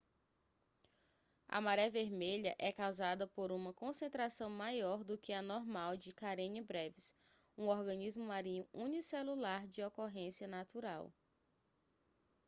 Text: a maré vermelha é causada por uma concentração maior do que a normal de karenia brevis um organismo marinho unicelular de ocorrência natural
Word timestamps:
a 1.47 1.61
maré 1.61 1.87
vermelha 1.91 2.55
é 2.57 2.71
causada 2.73 3.27
por 3.27 3.51
uma 3.51 3.71
concentração 3.71 4.49
maior 4.49 5.03
do 5.03 5.15
que 5.15 5.31
a 5.31 5.43
normal 5.43 5.95
de 5.95 6.11
karenia 6.11 6.63
brevis 6.63 7.13
um 7.55 7.67
organismo 7.67 8.25
marinho 8.25 8.67
unicelular 8.73 9.67
de 9.67 9.83
ocorrência 9.83 10.47
natural 10.47 11.13